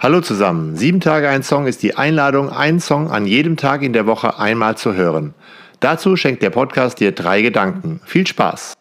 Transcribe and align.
Hallo 0.00 0.20
zusammen. 0.20 0.76
Sieben 0.76 1.00
Tage 1.00 1.28
ein 1.28 1.42
Song 1.42 1.66
ist 1.66 1.82
die 1.82 1.96
Einladung, 1.96 2.50
einen 2.50 2.78
Song 2.78 3.10
an 3.10 3.26
jedem 3.26 3.56
Tag 3.56 3.82
in 3.82 3.92
der 3.92 4.06
Woche 4.06 4.38
einmal 4.38 4.76
zu 4.76 4.94
hören. 4.94 5.34
Dazu 5.80 6.14
schenkt 6.14 6.40
der 6.44 6.50
Podcast 6.50 7.00
dir 7.00 7.10
drei 7.10 7.42
Gedanken. 7.42 8.00
Viel 8.04 8.24
Spaß! 8.24 8.74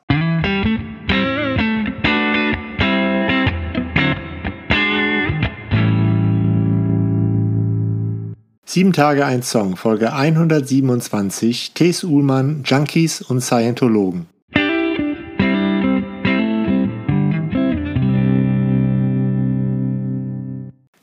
Sieben 8.66 8.94
Tage 8.94 9.26
ein 9.26 9.42
Song, 9.42 9.76
Folge 9.76 10.14
127, 10.14 11.74
T.S. 11.74 12.04
Uhlmann, 12.04 12.62
Junkies 12.64 13.24
und 13.24 13.42
Scientologen. 13.42 14.28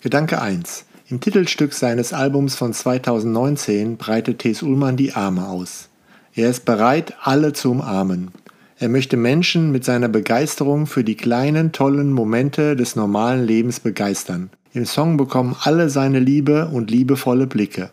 Gedanke 0.05 0.39
1. 0.43 0.85
Im 1.09 1.21
Titelstück 1.21 1.73
seines 1.73 2.13
Albums 2.13 2.57
von 2.57 2.75
2019 2.75 3.97
breitet 3.97 4.41
T.S. 4.41 4.63
Ullmann 4.63 4.99
die 4.99 5.15
Arme 5.15 5.49
aus. 5.49 5.89
Er 6.35 6.51
ist 6.51 6.67
bereit, 6.67 7.15
alle 7.23 7.55
zu 7.55 7.71
umarmen. 7.71 8.31
Er 8.79 8.91
möchte 8.91 9.17
Menschen 9.17 9.73
mit 9.73 9.83
seiner 9.83 10.09
Begeisterung 10.09 10.87
für 10.87 11.05
die 11.05 11.15
kleinen, 11.15 11.73
tollen 11.73 12.13
Momente 12.13 12.77
des 12.77 12.97
normalen 12.97 13.47
Lebens 13.47 13.81
begeistern. 13.81 14.51
Im 14.75 14.85
Song 14.85 15.17
bekommen 15.17 15.57
alle 15.63 15.89
seine 15.89 16.19
Liebe 16.19 16.69
und 16.69 16.91
liebevolle 16.91 17.47
Blicke. 17.47 17.89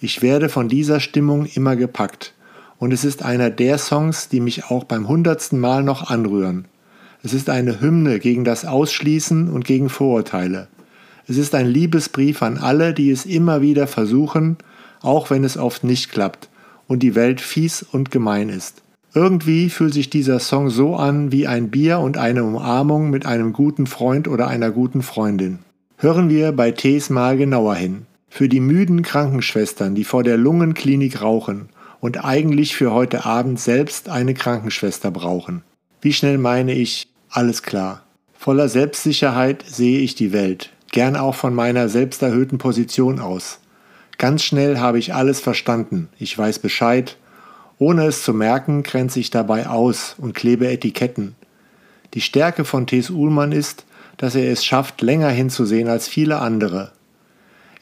Ich 0.00 0.22
werde 0.22 0.48
von 0.48 0.68
dieser 0.68 0.98
Stimmung 0.98 1.46
immer 1.46 1.76
gepackt. 1.76 2.34
Und 2.80 2.92
es 2.92 3.04
ist 3.04 3.22
einer 3.22 3.50
der 3.50 3.78
Songs, 3.78 4.28
die 4.28 4.40
mich 4.40 4.64
auch 4.72 4.82
beim 4.82 5.06
hundertsten 5.06 5.60
Mal 5.60 5.84
noch 5.84 6.10
anrühren. 6.10 6.64
Es 7.22 7.32
ist 7.32 7.48
eine 7.48 7.80
Hymne 7.80 8.18
gegen 8.18 8.44
das 8.44 8.64
Ausschließen 8.64 9.48
und 9.48 9.64
gegen 9.64 9.88
Vorurteile. 9.88 10.66
Es 11.26 11.38
ist 11.38 11.54
ein 11.54 11.66
Liebesbrief 11.66 12.42
an 12.42 12.58
alle, 12.58 12.92
die 12.92 13.10
es 13.10 13.24
immer 13.24 13.62
wieder 13.62 13.86
versuchen, 13.86 14.58
auch 15.00 15.30
wenn 15.30 15.44
es 15.44 15.56
oft 15.56 15.84
nicht 15.84 16.10
klappt 16.10 16.48
und 16.86 17.02
die 17.02 17.14
Welt 17.14 17.40
fies 17.40 17.82
und 17.82 18.10
gemein 18.10 18.48
ist. 18.48 18.82
Irgendwie 19.14 19.70
fühlt 19.70 19.94
sich 19.94 20.10
dieser 20.10 20.40
Song 20.40 20.70
so 20.70 20.96
an 20.96 21.30
wie 21.30 21.46
ein 21.46 21.70
Bier 21.70 22.00
und 22.00 22.18
eine 22.18 22.42
Umarmung 22.42 23.10
mit 23.10 23.26
einem 23.26 23.52
guten 23.52 23.86
Freund 23.86 24.26
oder 24.26 24.48
einer 24.48 24.70
guten 24.70 25.02
Freundin. 25.02 25.60
Hören 25.98 26.28
wir 26.28 26.52
bei 26.52 26.72
Tees 26.72 27.10
mal 27.10 27.36
genauer 27.36 27.76
hin. 27.76 28.06
Für 28.28 28.48
die 28.48 28.60
müden 28.60 29.02
Krankenschwestern, 29.02 29.94
die 29.94 30.02
vor 30.02 30.24
der 30.24 30.36
Lungenklinik 30.36 31.22
rauchen 31.22 31.68
und 32.00 32.24
eigentlich 32.24 32.74
für 32.74 32.92
heute 32.92 33.24
Abend 33.24 33.60
selbst 33.60 34.08
eine 34.08 34.34
Krankenschwester 34.34 35.12
brauchen. 35.12 35.62
Wie 36.02 36.12
schnell 36.12 36.36
meine 36.36 36.74
ich, 36.74 37.06
alles 37.30 37.62
klar. 37.62 38.02
Voller 38.36 38.68
Selbstsicherheit 38.68 39.64
sehe 39.66 40.00
ich 40.00 40.16
die 40.16 40.32
Welt, 40.32 40.70
gern 40.94 41.16
auch 41.16 41.34
von 41.34 41.54
meiner 41.54 41.88
selbsterhöhten 41.88 42.56
Position 42.56 43.18
aus. 43.18 43.58
Ganz 44.16 44.44
schnell 44.44 44.78
habe 44.78 45.00
ich 45.00 45.12
alles 45.12 45.40
verstanden, 45.40 46.08
ich 46.20 46.38
weiß 46.38 46.60
Bescheid, 46.60 47.16
ohne 47.78 48.06
es 48.06 48.22
zu 48.22 48.32
merken, 48.32 48.84
grenze 48.84 49.18
ich 49.18 49.30
dabei 49.30 49.66
aus 49.66 50.14
und 50.18 50.34
klebe 50.34 50.68
Etiketten. 50.68 51.34
Die 52.14 52.20
Stärke 52.20 52.64
von 52.64 52.86
T.S. 52.86 53.10
Uhlmann 53.10 53.50
ist, 53.50 53.84
dass 54.18 54.36
er 54.36 54.52
es 54.52 54.64
schafft, 54.64 55.02
länger 55.02 55.30
hinzusehen 55.30 55.88
als 55.88 56.06
viele 56.06 56.38
andere. 56.38 56.92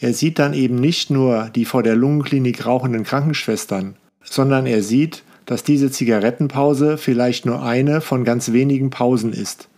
Er 0.01 0.15
sieht 0.15 0.39
dann 0.39 0.55
eben 0.55 0.77
nicht 0.77 1.11
nur 1.11 1.51
die 1.55 1.67
vor 1.67 1.83
der 1.83 1.97
Lungenklinik 1.97 2.65
rauchenden 2.65 3.05
Krankenschwestern, 3.05 3.97
sondern 4.25 4.65
er 4.65 4.83
sieht, 4.83 5.23
dass 5.45 5.65
diese 5.65 5.91
Zigarettenpause 5.91 6.97
vielleicht 6.97 7.45
nur 7.45 7.63
eine 7.63 8.01
von 8.01 8.25
ganz 8.25 8.53
wenigen 8.53 8.89
Pausen 8.89 9.35
ist 9.35 9.69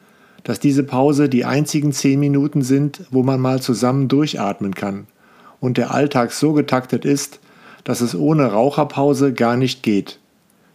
dass 0.44 0.60
diese 0.60 0.84
Pause 0.84 1.28
die 1.28 1.44
einzigen 1.44 1.92
zehn 1.92 2.20
Minuten 2.20 2.62
sind, 2.62 3.00
wo 3.10 3.22
man 3.22 3.40
mal 3.40 3.60
zusammen 3.60 4.08
durchatmen 4.08 4.74
kann 4.74 5.06
und 5.58 5.78
der 5.78 5.92
Alltag 5.92 6.32
so 6.32 6.52
getaktet 6.52 7.04
ist, 7.04 7.40
dass 7.82 8.02
es 8.02 8.14
ohne 8.14 8.52
Raucherpause 8.52 9.32
gar 9.32 9.56
nicht 9.56 9.82
geht. 9.82 10.20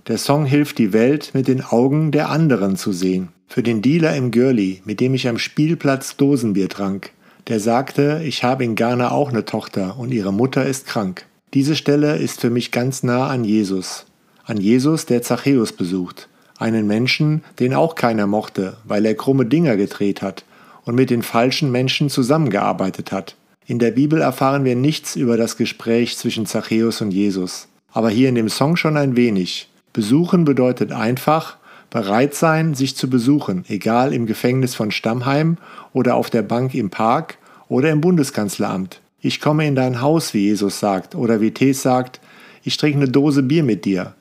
Der 0.08 0.18
Song 0.18 0.46
hilft 0.46 0.80
die 0.80 0.92
Welt 0.92 1.32
mit 1.34 1.48
den 1.48 1.64
Augen 1.64 2.12
der 2.12 2.30
anderen 2.30 2.76
zu 2.76 2.92
sehen. 2.92 3.30
Für 3.48 3.64
den 3.64 3.82
Dealer 3.82 4.16
im 4.16 4.32
Girlie, 4.32 4.82
mit 4.86 5.00
dem 5.00 5.14
ich 5.14 5.28
am 5.28 5.38
Spielplatz 5.38 6.18
Dosenbier 6.18 6.70
trank, 6.70 7.12
der 7.48 7.60
sagte, 7.60 8.22
ich 8.24 8.44
habe 8.44 8.64
in 8.64 8.76
Ghana 8.76 9.12
auch 9.12 9.30
eine 9.30 9.46
Tochter 9.46 9.98
und 10.00 10.12
ihre 10.12 10.34
Mutter 10.34 10.66
ist 10.66 10.88
krank. 10.88 11.26
Diese 11.54 11.76
Stelle 11.76 12.18
ist 12.18 12.42
für 12.42 12.50
mich 12.50 12.72
ganz 12.72 13.02
nah 13.04 13.28
an 13.28 13.44
Jesus. 13.44 14.06
An 14.46 14.58
Jesus, 14.58 15.06
der 15.06 15.22
Zachäus 15.22 15.74
besucht 15.74 16.28
einen 16.60 16.86
Menschen, 16.86 17.44
den 17.60 17.74
auch 17.74 17.96
keiner 17.96 18.28
mochte, 18.28 18.78
weil 18.84 19.06
er 19.06 19.16
krumme 19.16 19.46
Dinger 19.46 19.78
gedreht 19.78 20.22
hat 20.22 20.44
und 20.84 20.96
mit 20.96 21.10
den 21.10 21.24
falschen 21.24 21.72
Menschen 21.72 22.10
zusammengearbeitet 22.10 23.12
hat. 23.12 23.36
In 23.66 23.80
der 23.80 23.92
Bibel 23.92 24.22
erfahren 24.22 24.66
wir 24.66 24.76
nichts 24.76 25.16
über 25.16 25.38
das 25.38 25.58
Gespräch 25.58 26.18
zwischen 26.18 26.46
Zachäus 26.46 27.02
und 27.02 27.12
Jesus, 27.12 27.68
aber 27.92 28.10
hier 28.10 28.30
in 28.30 28.36
dem 28.36 28.50
Song 28.50 28.76
schon 28.76 28.98
ein 28.98 29.16
wenig. 29.16 29.70
Besuchen 29.94 30.46
bedeutet 30.46 30.92
einfach, 30.92 31.58
bereit 31.90 32.36
sein, 32.36 32.76
sich 32.76 32.96
zu 32.96 33.10
besuchen, 33.10 33.66
egal 33.68 34.14
im 34.14 34.26
Gefängnis 34.26 34.76
von 34.76 34.92
Stammheim 34.92 35.58
oder 35.94 36.16
auf 36.16 36.30
der 36.30 36.44
Bank 36.44 36.76
im 36.76 36.90
Park 36.90 37.38
oder 37.68 37.90
im 37.90 38.02
Bundeskanzleramt. 38.02 39.02
Ich 39.22 39.42
komme 39.42 39.66
in 39.66 39.76
dein 39.76 40.02
Haus, 40.02 40.34
wie 40.34 40.46
Jesus 40.46 40.80
sagt, 40.80 41.16
oder 41.16 41.42
wie 41.42 41.52
Thes 41.52 41.82
sagt, 41.82 42.20
ich 42.64 42.78
trinke 42.78 42.98
eine 42.98 43.10
Dose 43.10 43.44
Bier 43.44 43.64
mit 43.64 43.86
dir 43.86 44.14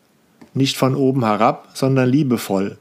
nicht 0.59 0.77
von 0.77 0.95
oben 0.95 1.25
herab, 1.25 1.71
sondern 1.73 2.11
liebevoll, 2.11 2.77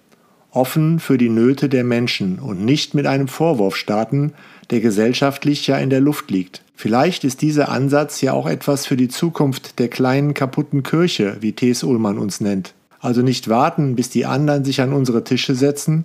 offen 0.51 0.99
für 0.99 1.17
die 1.17 1.29
Nöte 1.29 1.69
der 1.69 1.85
Menschen 1.85 2.39
und 2.39 2.65
nicht 2.65 2.93
mit 2.93 3.05
einem 3.05 3.29
Vorwurf 3.29 3.77
starten, 3.77 4.33
der 4.69 4.81
gesellschaftlich 4.81 5.65
ja 5.67 5.77
in 5.77 5.89
der 5.89 6.01
Luft 6.01 6.29
liegt. 6.29 6.63
Vielleicht 6.75 7.23
ist 7.23 7.41
dieser 7.41 7.69
Ansatz 7.69 8.21
ja 8.21 8.33
auch 8.33 8.47
etwas 8.47 8.85
für 8.85 8.97
die 8.97 9.07
Zukunft 9.07 9.79
der 9.79 9.88
kleinen 9.88 10.33
kaputten 10.33 10.83
Kirche, 10.83 11.38
wie 11.39 11.53
T.S. 11.53 11.83
Ullmann 11.83 12.17
uns 12.17 12.41
nennt. 12.41 12.73
Also 12.99 13.21
nicht 13.21 13.47
warten, 13.47 13.95
bis 13.95 14.09
die 14.09 14.25
anderen 14.25 14.65
sich 14.65 14.81
an 14.81 14.94
unsere 14.94 15.23
Tische 15.23 15.55
setzen, 15.55 16.03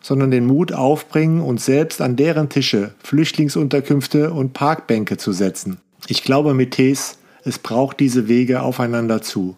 sondern 0.00 0.30
den 0.30 0.46
Mut 0.46 0.72
aufbringen, 0.72 1.40
uns 1.40 1.64
selbst 1.64 2.00
an 2.00 2.16
deren 2.16 2.48
Tische, 2.48 2.94
Flüchtlingsunterkünfte 3.02 4.32
und 4.32 4.52
Parkbänke 4.52 5.16
zu 5.16 5.32
setzen. 5.32 5.78
Ich 6.06 6.22
glaube 6.22 6.54
mit 6.54 6.72
T.S., 6.72 7.18
es 7.44 7.58
braucht 7.58 8.00
diese 8.00 8.28
Wege 8.28 8.62
aufeinander 8.62 9.22
zu 9.22 9.56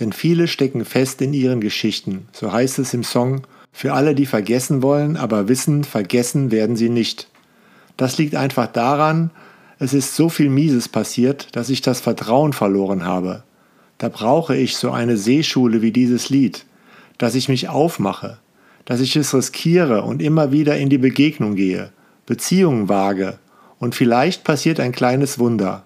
denn 0.00 0.12
viele 0.12 0.48
stecken 0.48 0.84
fest 0.84 1.20
in 1.22 1.34
ihren 1.34 1.60
Geschichten, 1.60 2.28
so 2.32 2.52
heißt 2.52 2.78
es 2.78 2.94
im 2.94 3.04
Song, 3.04 3.42
für 3.72 3.94
alle, 3.94 4.14
die 4.14 4.26
vergessen 4.26 4.82
wollen, 4.82 5.16
aber 5.16 5.48
wissen, 5.48 5.84
vergessen 5.84 6.50
werden 6.50 6.76
sie 6.76 6.90
nicht. 6.90 7.28
Das 7.96 8.18
liegt 8.18 8.34
einfach 8.34 8.66
daran, 8.66 9.30
es 9.78 9.94
ist 9.94 10.14
so 10.14 10.28
viel 10.28 10.48
Mieses 10.48 10.88
passiert, 10.88 11.56
dass 11.56 11.70
ich 11.70 11.80
das 11.80 12.00
Vertrauen 12.00 12.52
verloren 12.52 13.04
habe. 13.04 13.42
Da 13.98 14.08
brauche 14.08 14.56
ich 14.56 14.76
so 14.76 14.90
eine 14.90 15.16
Seeschule 15.16 15.82
wie 15.82 15.92
dieses 15.92 16.28
Lied, 16.28 16.66
dass 17.18 17.34
ich 17.34 17.48
mich 17.48 17.68
aufmache, 17.68 18.38
dass 18.84 19.00
ich 19.00 19.16
es 19.16 19.34
riskiere 19.34 20.02
und 20.02 20.22
immer 20.22 20.52
wieder 20.52 20.76
in 20.76 20.88
die 20.88 20.98
Begegnung 20.98 21.54
gehe, 21.54 21.92
Beziehungen 22.26 22.88
wage 22.88 23.38
und 23.78 23.94
vielleicht 23.94 24.44
passiert 24.44 24.80
ein 24.80 24.92
kleines 24.92 25.38
Wunder 25.38 25.84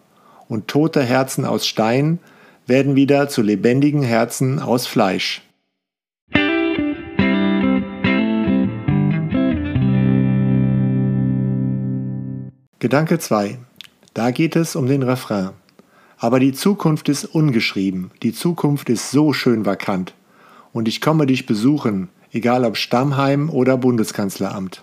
und 0.49 0.69
tote 0.69 1.03
Herzen 1.03 1.45
aus 1.45 1.67
Stein 1.67 2.19
werden 2.67 2.97
wieder 2.97 3.29
zu 3.29 3.43
lebendigen 3.43 4.03
Herzen 4.03 4.59
aus 4.59 4.87
Fleisch. 4.87 5.43
Gedanke 12.79 13.19
2. 13.19 13.59
Da 14.15 14.31
geht 14.33 14.57
es 14.57 14.77
um 14.77 14.87
den 14.87 15.03
Refrain. 15.03 15.51
Aber 16.19 16.41
die 16.41 16.53
Zukunft 16.53 17.09
ist 17.09 17.25
ungeschrieben, 17.25 18.11
die 18.23 18.33
Zukunft 18.33 18.89
ist 18.89 19.11
so 19.11 19.33
schön 19.33 19.67
vakant. 19.67 20.15
Und 20.73 20.89
ich 20.89 21.01
komme 21.01 21.27
dich 21.27 21.47
besuchen, 21.47 22.09
egal 22.33 22.65
ob 22.65 22.77
Stammheim 22.77 23.51
oder 23.51 23.77
Bundeskanzleramt. 23.77 24.83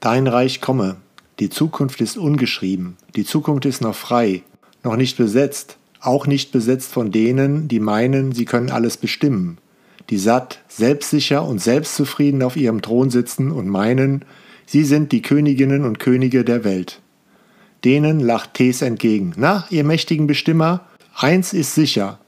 Dein 0.00 0.26
Reich 0.26 0.60
komme, 0.60 0.96
die 1.38 1.50
Zukunft 1.50 2.00
ist 2.00 2.16
ungeschrieben, 2.16 2.96
die 3.16 3.24
Zukunft 3.24 3.66
ist 3.66 3.80
noch 3.80 3.94
frei, 3.94 4.42
noch 4.84 4.96
nicht 4.96 5.16
besetzt, 5.16 5.78
auch 6.00 6.26
nicht 6.26 6.52
besetzt 6.52 6.92
von 6.92 7.10
denen, 7.10 7.68
die 7.68 7.80
meinen, 7.80 8.32
sie 8.32 8.44
können 8.44 8.70
alles 8.70 8.96
bestimmen, 8.96 9.58
die 10.10 10.18
satt, 10.18 10.60
selbstsicher 10.68 11.44
und 11.44 11.60
selbstzufrieden 11.60 12.42
auf 12.42 12.56
ihrem 12.56 12.82
Thron 12.82 13.10
sitzen 13.10 13.50
und 13.50 13.68
meinen, 13.68 14.24
sie 14.66 14.84
sind 14.84 15.12
die 15.12 15.22
Königinnen 15.22 15.84
und 15.84 15.98
Könige 15.98 16.44
der 16.44 16.64
Welt. 16.64 17.00
Denen 17.84 18.20
lacht 18.20 18.54
Thes 18.54 18.82
entgegen. 18.82 19.32
Na, 19.36 19.66
ihr 19.70 19.84
mächtigen 19.84 20.26
Bestimmer, 20.26 20.82
eins 21.14 21.52
ist 21.52 21.74
sicher, 21.74 22.18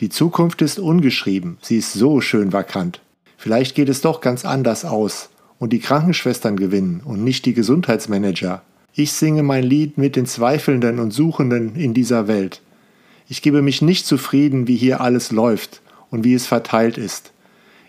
die 0.00 0.08
Zukunft 0.08 0.62
ist 0.62 0.78
ungeschrieben, 0.78 1.58
sie 1.62 1.78
ist 1.78 1.92
so 1.92 2.20
schön 2.20 2.52
vakant. 2.52 3.00
Vielleicht 3.36 3.74
geht 3.74 3.88
es 3.88 4.00
doch 4.00 4.20
ganz 4.20 4.44
anders 4.44 4.84
aus 4.84 5.28
und 5.58 5.72
die 5.72 5.78
Krankenschwestern 5.78 6.56
gewinnen 6.56 7.00
und 7.04 7.22
nicht 7.22 7.46
die 7.46 7.54
Gesundheitsmanager. 7.54 8.62
Ich 8.94 9.12
singe 9.12 9.42
mein 9.42 9.64
Lied 9.64 9.98
mit 9.98 10.16
den 10.16 10.26
Zweifelnden 10.26 10.98
und 10.98 11.10
Suchenden 11.10 11.76
in 11.76 11.94
dieser 11.94 12.28
Welt. 12.28 12.60
Ich 13.28 13.42
gebe 13.42 13.62
mich 13.62 13.80
nicht 13.80 14.06
zufrieden, 14.06 14.68
wie 14.68 14.76
hier 14.76 15.00
alles 15.00 15.32
läuft 15.32 15.80
und 16.10 16.24
wie 16.24 16.34
es 16.34 16.46
verteilt 16.46 16.98
ist. 16.98 17.32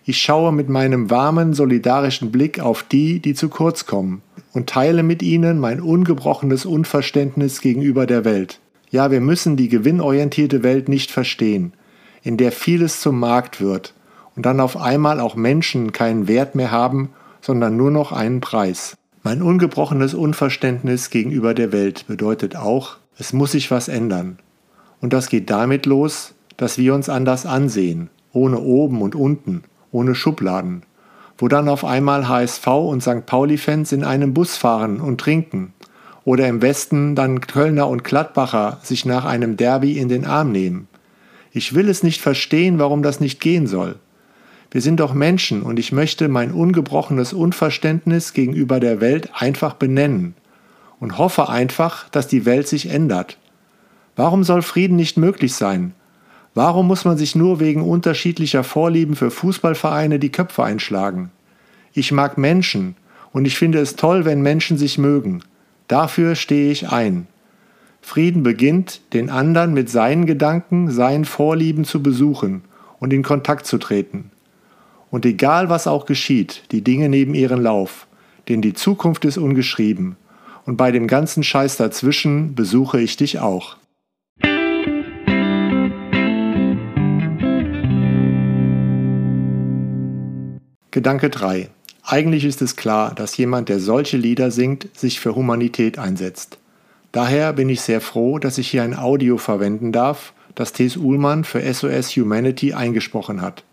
Ich 0.06 0.22
schaue 0.22 0.52
mit 0.52 0.70
meinem 0.70 1.10
warmen, 1.10 1.54
solidarischen 1.54 2.32
Blick 2.32 2.60
auf 2.60 2.84
die, 2.84 3.20
die 3.20 3.34
zu 3.34 3.50
kurz 3.50 3.86
kommen 3.86 4.22
und 4.54 4.70
teile 4.70 5.04
mit 5.04 5.24
ihnen 5.24 5.60
mein 5.60 5.82
ungebrochenes 5.82 6.66
Unverständnis 6.66 7.60
gegenüber 7.60 8.06
der 8.06 8.24
Welt. 8.24 8.60
Ja, 8.92 9.12
wir 9.12 9.20
müssen 9.20 9.58
die 9.58 9.68
gewinnorientierte 9.68 10.64
Welt 10.64 10.90
nicht 10.90 11.12
verstehen, 11.12 11.74
in 12.22 12.38
der 12.38 12.52
vieles 12.52 13.02
zum 13.02 13.20
Markt 13.20 13.60
wird 13.60 13.94
und 14.36 14.46
dann 14.46 14.60
auf 14.60 14.78
einmal 14.78 15.20
auch 15.20 15.36
Menschen 15.36 15.92
keinen 15.92 16.28
Wert 16.28 16.56
mehr 16.56 16.72
haben, 16.72 17.10
sondern 17.42 17.76
nur 17.76 17.92
noch 17.92 18.12
einen 18.12 18.42
Preis. 18.42 18.96
Mein 19.24 19.42
ungebrochenes 19.42 20.14
Unverständnis 20.14 21.10
gegenüber 21.10 21.54
der 21.54 21.72
Welt 21.72 22.06
bedeutet 22.08 22.56
auch, 22.56 22.98
es 23.18 23.34
muss 23.34 23.54
sich 23.54 23.72
was 23.72 23.88
ändern. 23.88 24.38
Und 25.02 25.14
das 25.14 25.30
geht 25.30 25.50
damit 25.50 25.86
los, 25.86 26.34
dass 26.58 26.78
wir 26.78 26.94
uns 26.94 27.10
anders 27.10 27.46
ansehen, 27.46 28.10
ohne 28.34 28.60
oben 28.60 29.02
und 29.02 29.16
unten, 29.16 29.64
ohne 29.92 30.16
Schubladen, 30.16 30.84
wo 31.38 31.48
dann 31.48 31.70
auf 31.70 31.84
einmal 31.84 32.28
HSV 32.28 32.68
und 32.68 33.02
St. 33.02 33.26
Pauli-Fans 33.26 33.92
in 33.92 34.04
einem 34.04 34.34
Bus 34.34 34.58
fahren 34.58 35.00
und 35.02 35.20
trinken, 35.20 35.74
oder 36.24 36.48
im 36.48 36.62
Westen 36.62 37.16
dann 37.16 37.40
Kölner 37.42 37.88
und 37.88 38.04
Gladbacher 38.04 38.80
sich 38.82 39.06
nach 39.06 39.26
einem 39.26 39.58
Derby 39.58 39.98
in 40.00 40.10
den 40.10 40.26
Arm 40.26 40.52
nehmen. 40.52 40.88
Ich 41.52 41.76
will 41.76 41.88
es 41.88 42.04
nicht 42.04 42.20
verstehen, 42.20 42.80
warum 42.80 43.04
das 43.04 43.20
nicht 43.20 43.40
gehen 43.40 43.68
soll. 43.68 43.96
Wir 44.72 44.82
sind 44.82 45.00
doch 45.00 45.14
Menschen 45.14 45.62
und 45.62 45.80
ich 45.80 45.92
möchte 45.92 46.28
mein 46.28 46.52
ungebrochenes 46.52 47.32
Unverständnis 47.32 48.34
gegenüber 48.34 48.80
der 48.80 49.00
Welt 49.00 49.30
einfach 49.36 49.76
benennen 49.76 50.34
und 51.00 51.18
hoffe 51.18 51.48
einfach, 51.48 52.10
dass 52.10 52.28
die 52.28 52.46
Welt 52.46 52.68
sich 52.68 52.90
ändert. 52.90 53.38
Warum 54.16 54.44
soll 54.44 54.62
Frieden 54.62 54.96
nicht 54.96 55.18
möglich 55.18 55.54
sein? 55.54 55.94
Warum 56.54 56.88
muss 56.88 57.04
man 57.04 57.18
sich 57.18 57.36
nur 57.36 57.60
wegen 57.60 57.82
unterschiedlicher 57.82 58.64
Vorlieben 58.64 59.16
für 59.16 59.30
Fußballvereine 59.30 60.20
die 60.20 60.32
Köpfe 60.32 60.64
einschlagen? 60.64 61.32
Ich 61.94 62.14
mag 62.14 62.38
Menschen 62.38 62.96
und 63.34 63.46
ich 63.46 63.58
finde 63.58 63.80
es 63.80 63.98
toll, 63.98 64.24
wenn 64.24 64.42
Menschen 64.42 64.78
sich 64.78 64.98
mögen. 64.98 65.42
Dafür 65.90 66.36
stehe 66.36 66.72
ich 66.72 66.90
ein. 66.90 67.28
Frieden 68.02 68.44
beginnt, 68.44 69.02
den 69.14 69.30
anderen 69.30 69.74
mit 69.74 69.90
seinen 69.90 70.26
Gedanken, 70.26 70.92
seinen 70.92 71.26
Vorlieben 71.26 71.84
zu 71.84 72.02
besuchen 72.02 72.62
und 73.00 73.12
in 73.12 73.24
Kontakt 73.24 73.66
zu 73.66 73.78
treten. 73.78 74.32
Und 75.12 75.26
egal 75.26 75.70
was 75.70 75.88
auch 75.88 76.06
geschieht, 76.06 76.64
die 76.72 76.84
Dinge 76.84 77.10
nehmen 77.10 77.34
ihren 77.34 77.62
Lauf, 77.62 78.08
denn 78.48 78.62
die 78.62 78.74
Zukunft 78.74 79.26
ist 79.26 79.38
ungeschrieben. 79.38 80.16
Und 80.66 80.78
bei 80.78 80.92
dem 80.92 81.08
ganzen 81.08 81.44
Scheiß 81.44 81.78
dazwischen 81.78 82.56
besuche 82.56 83.02
ich 83.02 83.18
dich 83.18 83.40
auch. 83.40 83.78
Gedanke 90.96 91.30
3. 91.30 91.68
Eigentlich 92.04 92.46
ist 92.46 92.62
es 92.62 92.78
klar, 92.78 93.14
dass 93.14 93.36
jemand, 93.36 93.68
der 93.68 93.82
solche 93.82 94.16
Lieder 94.16 94.50
singt, 94.50 94.98
sich 94.98 95.20
für 95.20 95.36
Humanität 95.36 96.00
einsetzt. 96.00 96.58
Daher 97.12 97.52
bin 97.52 97.68
ich 97.68 97.82
sehr 97.82 98.00
froh, 98.00 98.40
dass 98.40 98.58
ich 98.58 98.70
hier 98.70 98.84
ein 98.84 98.98
Audio 98.98 99.38
verwenden 99.38 99.92
darf, 99.92 100.32
das 100.56 100.72
Thes 100.72 100.96
Uhlmann 100.96 101.44
für 101.44 101.62
SOS 101.62 102.12
Humanity 102.16 102.72
eingesprochen 102.72 103.42
hat. 103.42 103.66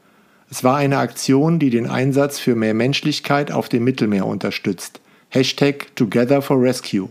Es 0.51 0.65
war 0.65 0.79
eine 0.79 0.99
Aktion, 0.99 1.61
die 1.61 1.71
den 1.71 1.89
Einsatz 1.89 2.41
für 2.41 2.57
mehr 2.57 2.75
Menschlichkeit 2.75 3.53
auf 3.53 3.69
dem 3.69 3.85
Mittelmeer 3.85 4.27
unterstützt. 4.27 5.01
Hashtag 5.29 5.95
Together 5.95 6.43
for 6.43 6.61
Rescue. 6.61 7.09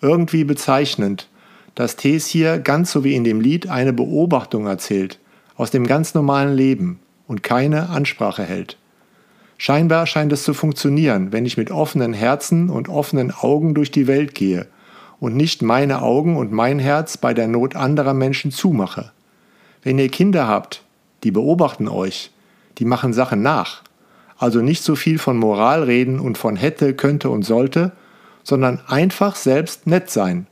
Irgendwie 0.00 0.44
bezeichnend, 0.44 1.28
dass 1.74 1.96
Thes 1.96 2.28
hier 2.28 2.60
ganz 2.60 2.92
so 2.92 3.02
wie 3.02 3.16
in 3.16 3.24
dem 3.24 3.40
Lied 3.40 3.68
eine 3.68 3.92
Beobachtung 3.92 4.68
erzählt, 4.68 5.18
aus 5.56 5.72
dem 5.72 5.88
ganz 5.88 6.14
normalen 6.14 6.54
Leben 6.54 7.00
und 7.26 7.42
keine 7.42 7.88
Ansprache 7.88 8.44
hält. 8.44 8.76
Scheinbar 9.56 10.06
scheint 10.06 10.32
es 10.32 10.42
zu 10.42 10.52
funktionieren, 10.52 11.32
wenn 11.32 11.46
ich 11.46 11.56
mit 11.56 11.70
offenen 11.70 12.12
Herzen 12.12 12.70
und 12.70 12.88
offenen 12.88 13.32
Augen 13.32 13.74
durch 13.74 13.90
die 13.90 14.06
Welt 14.06 14.34
gehe 14.34 14.66
und 15.20 15.36
nicht 15.36 15.62
meine 15.62 16.02
Augen 16.02 16.36
und 16.36 16.52
mein 16.52 16.78
Herz 16.78 17.16
bei 17.16 17.34
der 17.34 17.48
Not 17.48 17.76
anderer 17.76 18.14
Menschen 18.14 18.50
zumache. 18.50 19.12
Wenn 19.82 19.98
ihr 19.98 20.08
Kinder 20.08 20.48
habt, 20.48 20.82
die 21.22 21.30
beobachten 21.30 21.88
euch, 21.88 22.30
die 22.78 22.84
machen 22.84 23.12
Sachen 23.12 23.42
nach. 23.42 23.82
Also 24.36 24.60
nicht 24.60 24.82
so 24.82 24.96
viel 24.96 25.18
von 25.18 25.36
Moral 25.36 25.84
reden 25.84 26.18
und 26.18 26.36
von 26.36 26.56
hätte, 26.56 26.94
könnte 26.94 27.30
und 27.30 27.44
sollte, 27.44 27.92
sondern 28.42 28.80
einfach 28.86 29.36
selbst 29.36 29.86
nett 29.86 30.10
sein. 30.10 30.46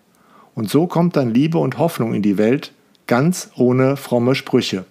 Und 0.55 0.71
so 0.71 0.87
kommt 0.87 1.17
dann 1.17 1.35
Liebe 1.35 1.59
und 1.59 1.79
Hoffnung 1.79 2.15
in 2.15 2.23
die 2.23 2.39
Welt, 2.39 2.73
ganz 3.07 3.51
ohne 3.57 3.97
fromme 3.97 4.35
Sprüche. 4.35 4.85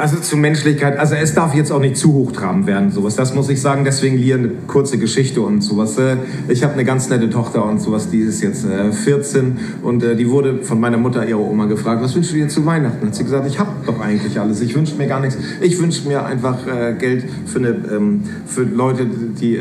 Also 0.00 0.16
zu 0.16 0.38
Menschlichkeit, 0.38 0.98
also 0.98 1.14
es 1.14 1.34
darf 1.34 1.54
jetzt 1.54 1.70
auch 1.70 1.78
nicht 1.78 1.98
zu 1.98 2.14
hochtrabend 2.14 2.66
werden, 2.66 2.90
sowas. 2.90 3.16
Das 3.16 3.34
muss 3.34 3.50
ich 3.50 3.60
sagen, 3.60 3.84
deswegen 3.84 4.16
hier 4.16 4.36
eine 4.36 4.48
kurze 4.66 4.96
Geschichte 4.96 5.42
und 5.42 5.60
sowas. 5.60 5.98
Äh, 5.98 6.16
ich 6.48 6.62
habe 6.62 6.72
eine 6.72 6.86
ganz 6.86 7.10
nette 7.10 7.28
Tochter 7.28 7.66
und 7.66 7.82
sowas, 7.82 8.08
die 8.08 8.20
ist 8.20 8.42
jetzt 8.42 8.64
14 8.64 9.44
äh, 9.44 9.86
und 9.86 10.02
äh, 10.02 10.16
die 10.16 10.30
wurde 10.30 10.62
von 10.62 10.80
meiner 10.80 10.96
Mutter, 10.96 11.28
ihrer 11.28 11.40
Oma, 11.40 11.66
gefragt, 11.66 12.02
was 12.02 12.14
wünschst 12.14 12.32
du 12.32 12.36
dir 12.36 12.48
zu 12.48 12.64
Weihnachten? 12.64 13.06
Hat 13.06 13.14
sie 13.14 13.24
gesagt, 13.24 13.46
ich 13.46 13.58
habe 13.58 13.72
doch 13.84 14.00
eigentlich 14.00 14.40
alles, 14.40 14.62
ich 14.62 14.74
wünsche 14.74 14.96
mir 14.96 15.06
gar 15.06 15.20
nichts. 15.20 15.36
Ich 15.60 15.78
wünsche 15.78 16.08
mir 16.08 16.24
einfach 16.24 16.56
Geld 16.98 17.26
für, 17.44 17.58
eine, 17.58 17.68
ähm, 17.68 18.22
für 18.46 18.62
Leute, 18.62 19.04
die 19.04 19.60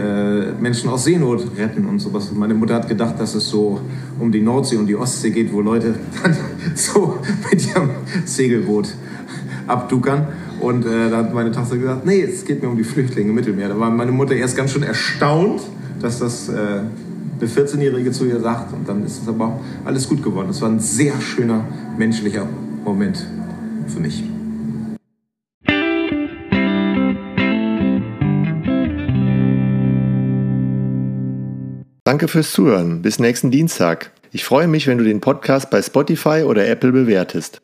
Menschen 0.62 0.89
aus 0.89 1.03
Seenot 1.03 1.45
retten 1.57 1.85
und 1.85 2.00
sowas. 2.00 2.30
Und 2.30 2.39
meine 2.39 2.53
Mutter 2.53 2.75
hat 2.75 2.88
gedacht, 2.88 3.15
dass 3.19 3.35
es 3.35 3.50
so 3.50 3.81
um 4.19 4.31
die 4.31 4.42
Nordsee 4.42 4.77
und 4.77 4.88
die 4.88 4.95
Ostsee 4.95 5.31
geht, 5.31 5.51
wo 5.51 5.59
Leute 5.59 5.95
dann 6.24 6.35
so 6.75 7.19
mit 7.51 7.68
ihrem 7.68 7.89
Segelboot 8.24 8.89
abduckern. 9.69 10.27
Und 10.60 10.86
äh, 10.86 11.10
da 11.10 11.18
hat 11.18 11.33
meine 11.33 11.51
Tochter 11.51 11.77
gesagt, 11.77 12.06
nee, 12.06 12.21
es 12.21 12.45
geht 12.45 12.62
mir 12.62 12.69
um 12.69 12.77
die 12.77 12.83
Flüchtlinge 12.83 13.30
im 13.30 13.36
Mittelmeer. 13.36 13.69
Da 13.69 13.80
war 13.80 13.89
meine 13.89 14.12
Mutter 14.12 14.36
erst 14.36 14.57
ganz 14.57 14.71
schön 14.71 14.83
erstaunt, 14.83 15.62
dass 16.01 16.19
das 16.19 16.50
äh, 16.50 16.51
eine 16.51 17.50
14-Jährige 17.50 18.12
zu 18.12 18.25
ihr 18.25 18.39
sagt. 18.39 18.74
Und 18.74 18.88
dann 18.88 19.06
ist 19.06 19.21
es 19.21 19.27
aber 19.27 19.45
auch 19.45 19.62
alles 19.86 20.07
gut 20.10 20.24
geworden. 20.24 20.50
Es 20.50 20.62
war 20.62 20.69
ein 20.69 20.80
sehr 20.80 21.19
schöner 21.21 21.66
menschlicher 21.98 22.48
Moment 22.83 23.25
für 23.88 24.00
mich. 24.00 24.24
Danke 32.04 32.27
fürs 32.27 32.51
Zuhören. 32.54 33.04
Bis 33.04 33.19
nächsten 33.19 33.51
Dienstag. 33.51 34.12
Ich 34.31 34.44
freue 34.44 34.68
mich, 34.68 34.88
wenn 34.88 34.98
du 34.98 35.04
den 35.04 35.21
Podcast 35.21 35.69
bei 35.69 35.81
Spotify 35.81 36.44
oder 36.44 36.68
Apple 36.68 36.92
bewertest. 36.92 37.62